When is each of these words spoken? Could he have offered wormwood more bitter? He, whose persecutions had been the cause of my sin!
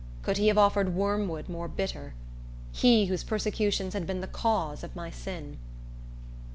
Could 0.23 0.37
he 0.37 0.47
have 0.47 0.57
offered 0.57 0.95
wormwood 0.95 1.47
more 1.47 1.67
bitter? 1.67 2.15
He, 2.71 3.05
whose 3.05 3.23
persecutions 3.23 3.93
had 3.93 4.07
been 4.07 4.19
the 4.21 4.25
cause 4.25 4.83
of 4.83 4.95
my 4.95 5.11
sin! 5.11 5.59